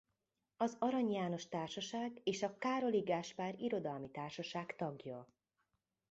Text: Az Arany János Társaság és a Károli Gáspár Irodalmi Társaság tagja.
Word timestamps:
Az 0.57 0.75
Arany 0.79 1.11
János 1.11 1.47
Társaság 1.47 2.19
és 2.23 2.43
a 2.43 2.57
Károli 2.57 2.99
Gáspár 2.99 3.59
Irodalmi 3.59 4.09
Társaság 4.11 4.75
tagja. 4.75 5.27